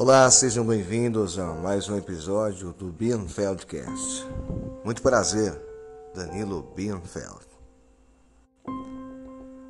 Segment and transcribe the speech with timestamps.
[0.00, 4.28] Olá, sejam bem-vindos a mais um episódio do Bienfeldcast.
[4.84, 5.60] Muito prazer,
[6.14, 7.44] Danilo Bienfeld.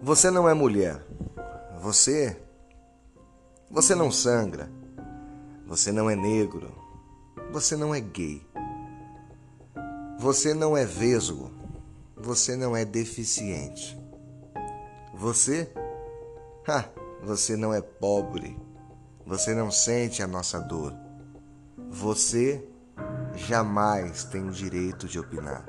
[0.02, 1.02] Você não é mulher.
[1.80, 2.38] Você.
[3.70, 4.70] Você não sangra.
[5.66, 6.74] Você não é negro.
[7.50, 8.46] Você não é gay.
[10.18, 11.50] Você não é vesgo.
[12.14, 13.98] Você não é deficiente.
[15.14, 15.72] Você?
[16.68, 16.84] Ha,
[17.22, 18.67] você não é pobre.
[19.28, 20.94] Você não sente a nossa dor.
[21.90, 22.66] Você
[23.34, 25.66] jamais tem o direito de opinar.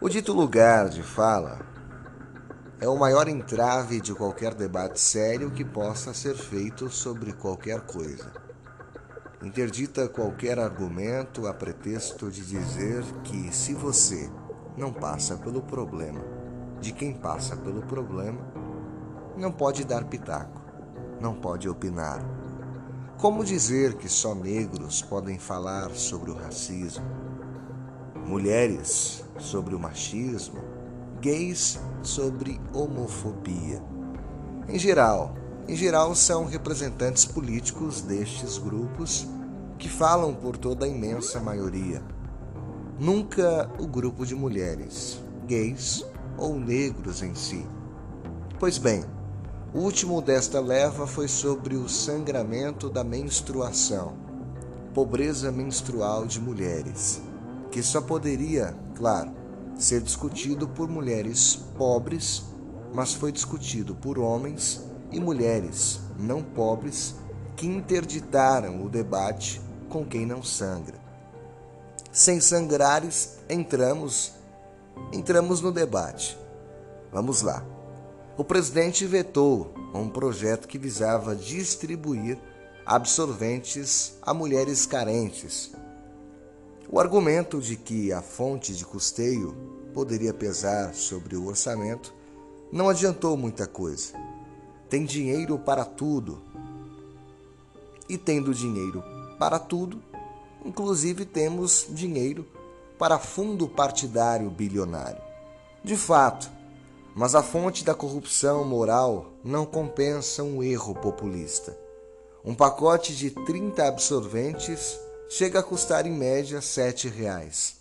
[0.00, 1.58] O dito lugar de fala
[2.80, 8.32] é o maior entrave de qualquer debate sério que possa ser feito sobre qualquer coisa.
[9.42, 14.30] Interdita qualquer argumento a pretexto de dizer que, se você
[14.76, 16.20] não passa pelo problema
[16.80, 18.40] de quem passa pelo problema,
[19.36, 20.65] não pode dar pitaco
[21.20, 22.24] não pode opinar.
[23.18, 27.06] Como dizer que só negros podem falar sobre o racismo?
[28.26, 30.60] Mulheres sobre o machismo?
[31.20, 33.82] Gays sobre homofobia?
[34.68, 35.34] Em geral,
[35.66, 39.26] em geral são representantes políticos destes grupos
[39.78, 42.02] que falam por toda a imensa maioria.
[42.98, 46.04] Nunca o grupo de mulheres, gays
[46.36, 47.66] ou negros em si.
[48.58, 49.04] Pois bem,
[49.76, 54.14] o último desta leva foi sobre o sangramento da menstruação,
[54.94, 57.20] pobreza menstrual de mulheres,
[57.70, 59.32] que só poderia, claro,
[59.76, 62.42] ser discutido por mulheres pobres,
[62.94, 64.82] mas foi discutido por homens
[65.12, 67.14] e mulheres não pobres
[67.54, 69.60] que interditaram o debate
[69.90, 70.98] com quem não sangra.
[72.10, 74.32] Sem sangrares, entramos
[75.12, 76.38] entramos no debate.
[77.12, 77.75] Vamos lá
[78.36, 82.38] o presidente vetou um projeto que visava distribuir
[82.84, 85.72] absorventes a mulheres carentes.
[86.88, 89.56] O argumento de que a fonte de custeio
[89.94, 92.14] poderia pesar sobre o orçamento
[92.70, 94.12] não adiantou muita coisa.
[94.88, 96.42] Tem dinheiro para tudo.
[98.08, 99.02] E tendo dinheiro
[99.38, 100.00] para tudo,
[100.64, 102.46] inclusive temos dinheiro
[102.98, 105.20] para fundo partidário bilionário.
[105.82, 106.55] De fato,
[107.16, 111.74] mas a fonte da corrupção moral não compensa um erro populista.
[112.44, 115.00] Um pacote de 30 absorventes
[115.30, 117.78] chega a custar em média 7 reais.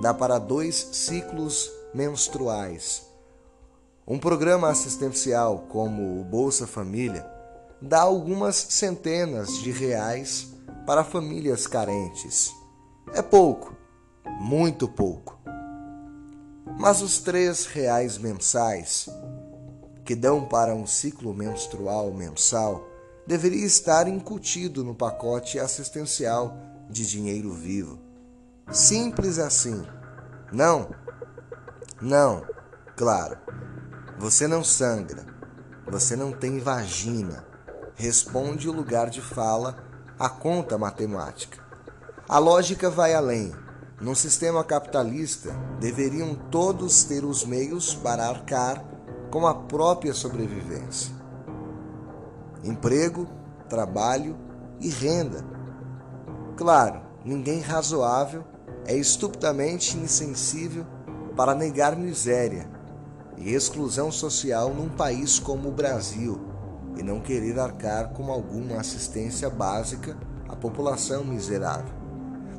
[0.00, 3.06] Dá para dois ciclos menstruais.
[4.06, 7.30] Um programa assistencial como o Bolsa Família
[7.82, 10.48] dá algumas centenas de reais
[10.86, 12.50] para famílias carentes.
[13.12, 13.76] É pouco,
[14.40, 15.37] muito pouco.
[16.76, 19.08] Mas os três reais mensais,
[20.04, 22.88] que dão para um ciclo menstrual mensal,
[23.26, 26.56] deveria estar incutido no pacote assistencial
[26.88, 27.98] de dinheiro vivo.
[28.70, 29.86] Simples assim.
[30.52, 30.90] Não,
[32.00, 32.46] não,
[32.96, 33.38] claro.
[34.18, 35.26] Você não sangra,
[35.90, 37.44] você não tem vagina.
[37.94, 39.76] Responde o lugar de fala
[40.18, 41.58] à conta matemática.
[42.28, 43.52] A lógica vai além.
[44.00, 45.50] Num sistema capitalista,
[45.80, 48.84] deveriam todos ter os meios para arcar
[49.28, 51.12] com a própria sobrevivência.
[52.62, 53.26] Emprego,
[53.68, 54.36] trabalho
[54.80, 55.44] e renda.
[56.56, 58.44] Claro, ninguém razoável
[58.86, 60.86] é estupidamente insensível
[61.36, 62.70] para negar miséria
[63.36, 66.40] e exclusão social num país como o Brasil
[66.96, 70.16] e não querer arcar com alguma assistência básica
[70.48, 72.07] à população miserável.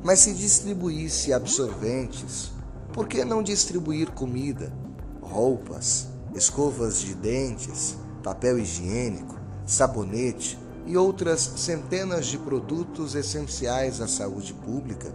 [0.02, 2.50] Mas se distribuísse absorventes,
[2.92, 4.72] por que não distribuir comida,
[5.20, 14.54] roupas, escovas de dentes, papel higiênico, sabonete e outras centenas de produtos essenciais à saúde
[14.54, 15.12] pública?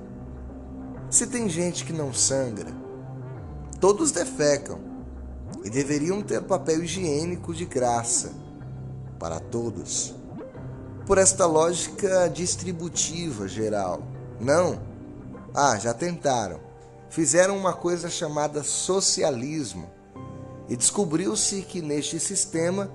[1.10, 2.72] Se tem gente que não sangra,
[3.80, 4.80] todos defecam
[5.64, 8.32] e deveriam ter papel higiênico de graça
[9.18, 10.14] para todos.
[11.08, 14.80] Por esta lógica distributiva geral, não.
[15.54, 16.60] Ah, já tentaram.
[17.10, 19.90] Fizeram uma coisa chamada socialismo.
[20.68, 22.92] E descobriu-se que neste sistema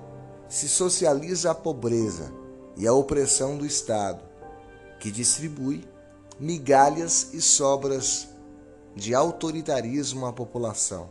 [0.47, 2.31] se socializa a pobreza
[2.75, 4.21] e a opressão do Estado,
[4.99, 5.83] que distribui
[6.39, 8.27] migalhas e sobras
[8.95, 11.09] de autoritarismo à população.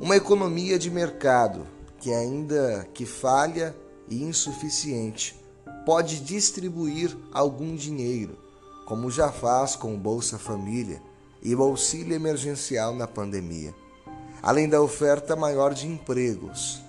[0.00, 1.66] Uma economia de mercado
[2.00, 3.74] que ainda que falha
[4.08, 5.38] e insuficiente,
[5.84, 8.47] pode distribuir algum dinheiro
[8.88, 11.02] como já faz com o Bolsa Família
[11.42, 13.74] e o auxílio emergencial na pandemia,
[14.42, 16.80] além da oferta maior de empregos.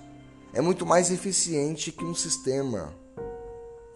[0.54, 2.94] É muito mais eficiente que um sistema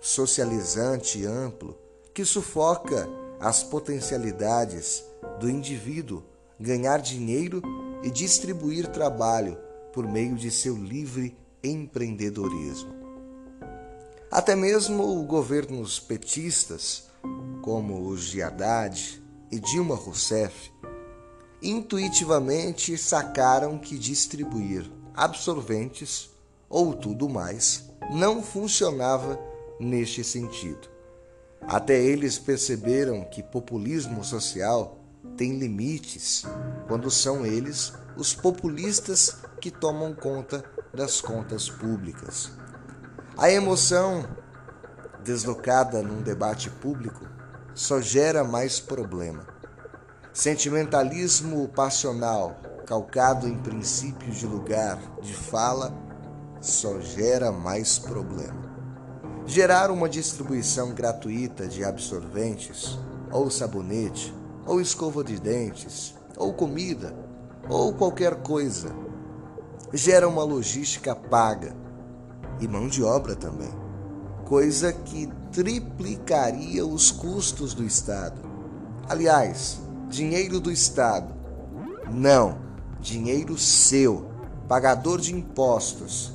[0.03, 1.79] socializante amplo
[2.12, 3.09] que sufoca
[3.41, 5.03] as potencialidades
[5.41, 6.23] do indivíduo
[6.61, 7.62] ganhar dinheiro
[8.03, 9.56] e distribuir trabalho
[9.95, 12.93] por meio de seu livre empreendedorismo.
[14.31, 17.14] Até mesmo governos petistas,
[17.62, 20.71] como os de Haddad e Dilma Rousseff,
[21.62, 26.31] intuitivamente sacaram que distribuir absorventes
[26.69, 29.38] ou tudo mais não funcionava
[29.81, 30.88] neste sentido.
[31.62, 34.99] Até eles perceberam que populismo social
[35.37, 36.44] tem limites
[36.87, 42.53] quando são eles os populistas que tomam conta das contas públicas.
[43.37, 44.25] A emoção
[45.25, 47.26] deslocada num debate público
[47.75, 49.47] só gera mais problema.
[50.32, 52.56] Sentimentalismo passional,
[52.87, 55.93] calcado em princípios de lugar de fala,
[56.61, 58.62] só gera mais problema.
[59.47, 62.99] Gerar uma distribuição gratuita de absorventes,
[63.32, 64.35] ou sabonete,
[64.67, 67.15] ou escova de dentes, ou comida,
[67.69, 68.94] ou qualquer coisa,
[69.93, 71.75] gera uma logística paga
[72.61, 73.84] e mão de obra também,
[74.44, 78.41] coisa que triplicaria os custos do Estado.
[79.08, 81.35] Aliás, dinheiro do Estado.
[82.12, 82.58] Não,
[83.00, 84.29] dinheiro seu,
[84.69, 86.32] pagador de impostos.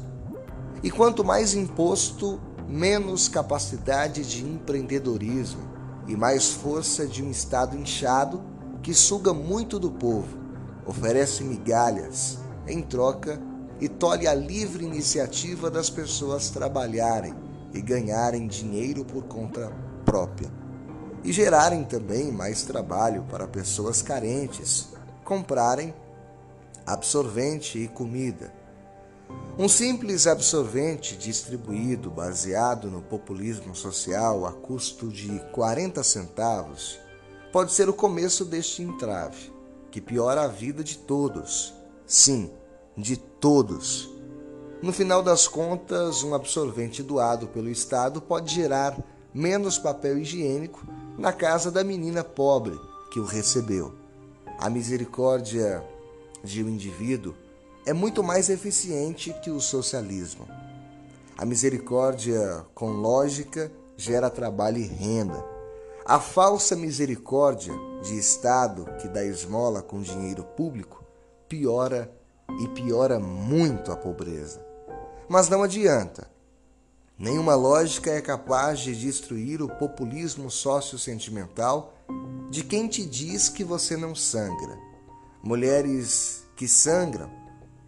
[0.82, 5.62] E quanto mais imposto, menos capacidade de empreendedorismo
[6.08, 8.42] e mais força de um Estado inchado
[8.82, 10.38] que suga muito do povo,
[10.86, 13.40] oferece migalhas em troca
[13.80, 19.72] e tolhe a livre iniciativa das pessoas trabalharem e ganharem dinheiro por conta
[20.06, 20.50] própria
[21.24, 24.90] e gerarem também mais trabalho para pessoas carentes
[25.24, 25.94] comprarem
[26.86, 28.54] absorvente e comida.
[29.58, 37.00] Um simples absorvente distribuído baseado no populismo social a custo de 40 centavos
[37.52, 39.52] pode ser o começo deste entrave,
[39.92, 41.74] que piora a vida de todos.
[42.08, 42.52] Sim,
[42.98, 44.10] de todos.
[44.82, 48.98] No final das contas, um absorvente doado pelo Estado pode gerar
[49.34, 50.88] menos papel higiênico
[51.18, 52.80] na casa da menina pobre
[53.12, 53.94] que o recebeu.
[54.58, 55.84] A misericórdia
[56.42, 57.36] de um indivíduo
[57.86, 60.48] é muito mais eficiente que o socialismo.
[61.38, 65.44] A misericórdia com lógica gera trabalho e renda.
[66.06, 71.04] A falsa misericórdia de Estado que dá esmola com dinheiro público
[71.50, 72.10] piora
[72.62, 74.69] e piora muito a pobreza.
[75.30, 76.28] Mas não adianta.
[77.18, 81.94] Nenhuma lógica é capaz de destruir o populismo sociosentimental
[82.50, 84.76] de quem te diz que você não sangra.
[85.44, 87.30] Mulheres que sangram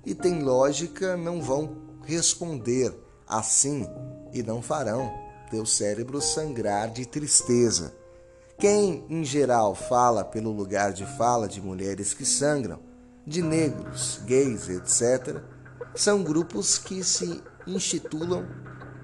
[0.05, 2.93] e têm lógica não vão responder
[3.27, 3.87] assim
[4.33, 5.11] e não farão
[5.49, 7.93] teu cérebro sangrar de tristeza.
[8.57, 12.79] Quem, em geral, fala pelo lugar de fala de mulheres que sangram,
[13.25, 15.41] de negros, gays, etc.,
[15.95, 18.45] são grupos que se institulam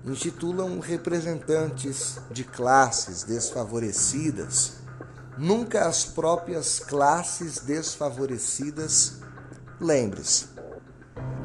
[0.06, 4.78] intitulam representantes de classes desfavorecidas,
[5.38, 9.18] nunca as próprias classes desfavorecidas.
[9.82, 10.48] Lembre-se,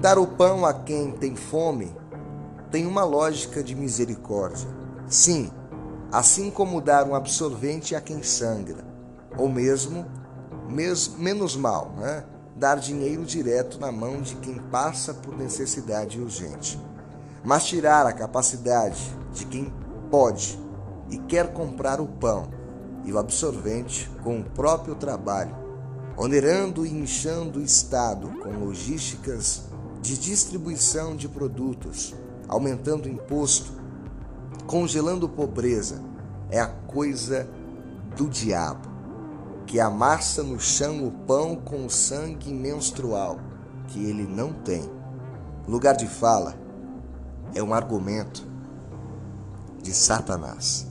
[0.01, 1.95] dar o pão a quem tem fome
[2.71, 4.69] tem uma lógica de misericórdia.
[5.09, 5.51] Sim,
[6.11, 8.85] assim como dar um absorvente a quem sangra,
[9.37, 10.07] ou mesmo,
[10.69, 12.25] mesmo menos mal, né?
[12.57, 16.79] Dar dinheiro direto na mão de quem passa por necessidade urgente.
[17.45, 19.73] Mas tirar a capacidade de quem
[20.11, 20.59] pode
[21.11, 22.49] e quer comprar o pão
[23.05, 25.55] e o absorvente com o próprio trabalho,
[26.17, 29.63] onerando e inchando o Estado com logísticas
[30.01, 32.15] de distribuição de produtos,
[32.49, 33.73] aumentando imposto,
[34.67, 36.03] congelando pobreza,
[36.51, 37.49] é a coisa
[38.17, 38.92] do diabo,
[39.67, 43.39] que amassa no chão o pão com o sangue menstrual
[43.89, 44.91] que ele não tem.
[45.67, 46.55] Lugar de fala
[47.55, 48.47] é um argumento
[49.83, 50.87] de Satanás.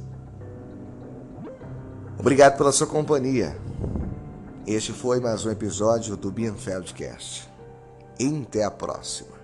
[2.19, 3.57] Obrigado pela sua companhia.
[4.67, 7.49] Este foi mais um episódio do Bienfeldcast.
[8.19, 9.40] E até a próxima.